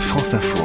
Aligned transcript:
France 0.00 0.34
Info. 0.34 0.64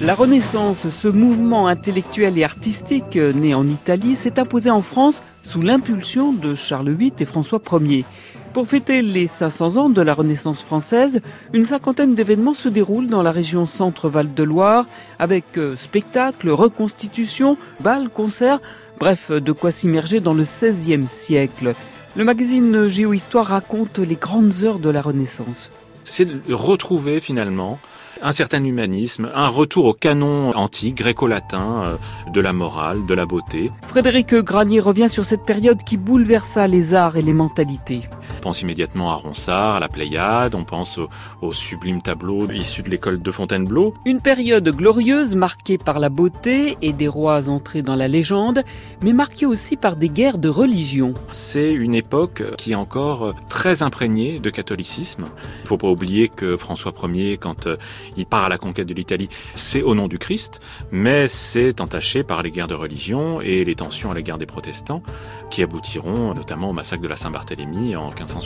La 0.00 0.14
Renaissance, 0.14 0.88
ce 0.90 1.08
mouvement 1.08 1.66
intellectuel 1.66 2.38
et 2.38 2.44
artistique 2.44 3.16
né 3.16 3.54
en 3.54 3.64
Italie, 3.64 4.14
s'est 4.14 4.38
imposé 4.38 4.70
en 4.70 4.82
France 4.82 5.22
sous 5.42 5.60
l'impulsion 5.60 6.32
de 6.32 6.54
Charles 6.54 6.92
VIII 6.92 7.12
et 7.18 7.24
François 7.24 7.60
Ier. 7.80 8.04
Pour 8.52 8.68
fêter 8.68 9.02
les 9.02 9.26
500 9.26 9.76
ans 9.76 9.90
de 9.90 10.02
la 10.02 10.14
Renaissance 10.14 10.62
française, 10.62 11.20
une 11.52 11.64
cinquantaine 11.64 12.14
d'événements 12.14 12.54
se 12.54 12.68
déroulent 12.68 13.08
dans 13.08 13.22
la 13.22 13.32
région 13.32 13.66
Centre-Val 13.66 14.34
de 14.34 14.42
Loire, 14.42 14.86
avec 15.18 15.44
euh, 15.58 15.76
spectacles, 15.76 16.50
reconstitutions, 16.50 17.56
bals, 17.80 18.08
concerts, 18.08 18.60
bref, 18.98 19.30
de 19.30 19.52
quoi 19.52 19.70
s'immerger 19.70 20.20
dans 20.20 20.34
le 20.34 20.44
XVIe 20.44 21.08
siècle. 21.08 21.74
Le 22.18 22.24
magazine 22.24 22.88
Géohistoire 22.88 23.46
raconte 23.46 24.00
les 24.00 24.16
grandes 24.16 24.64
heures 24.64 24.80
de 24.80 24.90
la 24.90 25.00
Renaissance. 25.00 25.70
C'est 26.02 26.24
de 26.24 26.52
retrouver 26.52 27.20
finalement 27.20 27.78
un 28.22 28.32
certain 28.32 28.64
humanisme, 28.64 29.30
un 29.36 29.46
retour 29.46 29.86
au 29.86 29.92
canon 29.92 30.50
antique, 30.56 30.96
gréco-latin, 30.96 31.84
euh, 31.86 32.32
de 32.32 32.40
la 32.40 32.52
morale, 32.52 33.06
de 33.06 33.14
la 33.14 33.24
beauté. 33.24 33.70
Frédéric 33.86 34.34
Granier 34.34 34.80
revient 34.80 35.08
sur 35.08 35.24
cette 35.24 35.44
période 35.44 35.84
qui 35.84 35.96
bouleversa 35.96 36.66
les 36.66 36.92
arts 36.92 37.16
et 37.16 37.22
les 37.22 37.32
mentalités. 37.32 38.02
On 38.36 38.40
pense 38.40 38.62
immédiatement 38.62 39.10
à 39.10 39.14
Ronsard, 39.14 39.76
à 39.76 39.80
la 39.80 39.88
Pléiade, 39.88 40.54
on 40.54 40.64
pense 40.64 40.98
aux, 41.40 41.52
sublimes 41.52 42.02
tableaux 42.02 42.50
issus 42.50 42.82
de 42.82 42.90
l'école 42.90 43.20
de 43.20 43.30
Fontainebleau. 43.30 43.94
Une 44.04 44.20
période 44.20 44.68
glorieuse 44.68 45.34
marquée 45.34 45.78
par 45.78 45.98
la 45.98 46.08
beauté 46.08 46.76
et 46.82 46.92
des 46.92 47.08
rois 47.08 47.48
entrés 47.48 47.82
dans 47.82 47.96
la 47.96 48.08
légende, 48.08 48.62
mais 49.02 49.12
marquée 49.12 49.46
aussi 49.46 49.76
par 49.76 49.96
des 49.96 50.08
guerres 50.08 50.38
de 50.38 50.48
religion. 50.48 51.14
C'est 51.30 51.72
une 51.72 51.94
époque 51.94 52.42
qui 52.56 52.72
est 52.72 52.76
encore 52.76 53.34
très 53.48 53.82
imprégnée 53.82 54.38
de 54.38 54.50
catholicisme. 54.50 55.26
Il 55.58 55.62
ne 55.62 55.68
faut 55.68 55.78
pas 55.78 55.88
oublier 55.88 56.28
que 56.28 56.56
François 56.56 56.92
Ier, 57.02 57.38
quand 57.38 57.66
euh, 57.66 57.76
il 58.16 58.26
part 58.26 58.44
à 58.44 58.48
la 58.48 58.58
conquête 58.58 58.86
de 58.86 58.94
l'Italie, 58.94 59.28
c'est 59.54 59.82
au 59.82 59.94
nom 59.94 60.08
du 60.08 60.18
Christ, 60.18 60.60
mais 60.90 61.28
c'est 61.28 61.80
entaché 61.80 62.22
par 62.22 62.42
les 62.42 62.50
guerres 62.50 62.68
de 62.68 62.74
religion 62.74 63.40
et 63.40 63.64
les 63.64 63.74
tensions 63.74 64.10
à 64.10 64.14
l'égard 64.14 64.38
des 64.38 64.46
protestants 64.46 65.02
qui 65.50 65.62
aboutiront 65.62 66.34
notamment 66.34 66.70
au 66.70 66.72
massacre 66.72 67.02
de 67.02 67.08
la 67.08 67.16
Saint-Barthélemy 67.16 67.96
en 67.96 68.10
15 68.18 68.36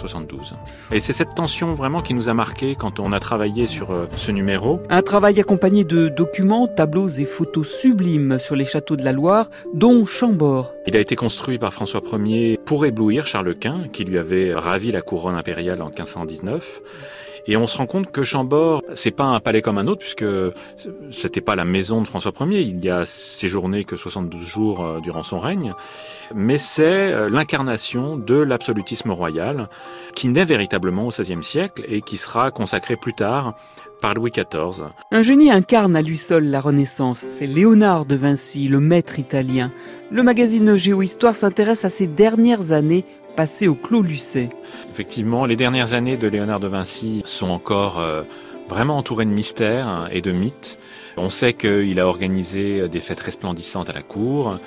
et 0.92 1.00
c'est 1.00 1.12
cette 1.14 1.34
tension 1.34 1.72
vraiment 1.72 2.02
qui 2.02 2.12
nous 2.12 2.28
a 2.28 2.34
marqué 2.34 2.74
quand 2.74 3.00
on 3.00 3.10
a 3.12 3.20
travaillé 3.20 3.66
sur 3.66 3.90
euh, 3.90 4.06
ce 4.16 4.30
numéro. 4.30 4.80
Un 4.90 5.00
travail 5.00 5.40
accompagné 5.40 5.84
de 5.84 6.08
documents, 6.08 6.68
tableaux 6.68 7.08
et 7.08 7.24
photos 7.24 7.68
sublimes 7.68 8.38
sur 8.38 8.54
les 8.54 8.66
châteaux 8.66 8.96
de 8.96 9.04
la 9.04 9.12
Loire, 9.12 9.48
dont 9.72 10.04
Chambord. 10.04 10.72
Il 10.86 10.96
a 10.96 11.00
été 11.00 11.16
construit 11.16 11.58
par 11.58 11.72
François 11.72 12.02
Ier 12.12 12.58
pour 12.64 12.84
éblouir 12.84 13.26
Charles 13.26 13.54
Quint, 13.54 13.88
qui 13.92 14.04
lui 14.04 14.18
avait 14.18 14.52
ravi 14.52 14.92
la 14.92 15.00
couronne 15.00 15.36
impériale 15.36 15.80
en 15.80 15.86
1519. 15.86 16.82
Et 17.46 17.56
on 17.56 17.66
se 17.66 17.76
rend 17.76 17.86
compte 17.86 18.10
que 18.12 18.22
Chambord, 18.22 18.82
c'est 18.94 19.10
pas 19.10 19.24
un 19.24 19.40
palais 19.40 19.62
comme 19.62 19.78
un 19.78 19.86
autre, 19.86 20.00
puisque 20.00 20.24
c'était 21.10 21.40
pas 21.40 21.56
la 21.56 21.64
maison 21.64 22.00
de 22.00 22.06
François 22.06 22.32
Ier. 22.40 22.60
Il 22.60 22.84
y 22.84 22.90
a 22.90 23.04
séjourné 23.04 23.84
que 23.84 23.96
72 23.96 24.42
jours 24.42 24.84
euh, 24.84 25.00
durant 25.00 25.22
son 25.22 25.40
règne. 25.40 25.74
Mais 26.34 26.58
c'est 26.58 27.12
euh, 27.12 27.28
l'incarnation 27.28 28.16
de 28.16 28.36
l'absolutisme 28.36 29.10
royal, 29.10 29.68
qui 30.14 30.28
naît 30.28 30.44
véritablement 30.44 31.06
au 31.06 31.10
XVIe 31.10 31.42
siècle 31.42 31.84
et 31.88 32.00
qui 32.00 32.16
sera 32.16 32.50
consacré 32.50 32.96
plus 32.96 33.14
tard 33.14 33.54
par 34.00 34.14
Louis 34.14 34.32
XIV. 34.32 34.86
Un 35.12 35.22
génie 35.22 35.50
incarne 35.50 35.96
à 35.96 36.02
lui 36.02 36.18
seul 36.18 36.44
la 36.44 36.60
Renaissance. 36.60 37.20
C'est 37.30 37.46
Léonard 37.46 38.04
de 38.04 38.16
Vinci, 38.16 38.68
le 38.68 38.80
maître 38.80 39.18
italien. 39.18 39.70
Le 40.10 40.22
magazine 40.22 40.76
Géohistoire 40.76 41.34
s'intéresse 41.34 41.84
à 41.84 41.88
ses 41.88 42.08
dernières 42.08 42.72
années 42.72 43.04
passées 43.34 43.68
au 43.68 43.74
Clos 43.74 44.02
Lucet. 44.02 44.50
Effectivement, 44.92 45.46
les 45.46 45.56
dernières 45.56 45.94
années 45.94 46.16
de 46.16 46.28
Léonard 46.28 46.60
de 46.60 46.68
Vinci 46.68 47.22
sont 47.24 47.50
encore 47.50 47.98
euh, 47.98 48.22
vraiment 48.68 48.98
entourées 48.98 49.24
de 49.24 49.30
mystères 49.30 50.08
et 50.12 50.20
de 50.20 50.32
mythes. 50.32 50.78
On 51.16 51.30
sait 51.30 51.52
qu'il 51.52 52.00
a 52.00 52.06
organisé 52.06 52.88
des 52.88 53.00
fêtes 53.00 53.20
resplendissantes 53.20 53.90
à 53.90 53.92
la 53.92 54.02
cour. 54.02 54.58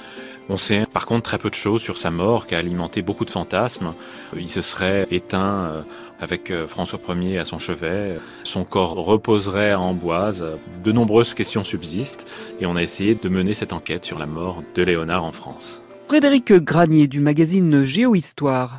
On 0.48 0.58
sait 0.58 0.86
par 0.86 1.08
contre 1.08 1.24
très 1.24 1.38
peu 1.40 1.50
de 1.50 1.56
choses 1.56 1.82
sur 1.82 1.98
sa 1.98 2.12
mort 2.12 2.46
qui 2.46 2.54
a 2.54 2.60
alimenté 2.60 3.02
beaucoup 3.02 3.26
de 3.26 3.32
fantasmes. 3.32 3.94
Il 4.38 4.50
se 4.50 4.62
serait 4.62 5.08
éteint 5.10 5.66
euh, 5.66 5.82
avec 6.20 6.52
euh, 6.52 6.68
François 6.68 7.00
Ier 7.16 7.40
à 7.40 7.46
son 7.46 7.58
chevet. 7.58 8.18
Son 8.44 8.64
corps 8.64 8.94
reposerait 8.94 9.72
à 9.72 9.80
Amboise. 9.80 10.46
De 10.84 10.92
nombreuses 10.92 11.34
questions 11.34 11.64
subsistent 11.64 12.28
et 12.60 12.68
on 12.68 12.76
a 12.76 12.84
essayé 12.84 13.16
de 13.16 13.30
mener 13.30 13.56
cette 13.56 13.74
enquête 13.74 14.06
sur 14.06 14.20
la 14.20 14.28
mort 14.28 14.62
de 14.76 14.84
Léonard 14.84 15.24
en 15.24 15.32
France. 15.32 15.82
Frédéric 16.08 16.54
Granier 16.54 17.08
du 17.08 17.20
magazine 17.20 17.84
Géohistoire. 17.84 18.74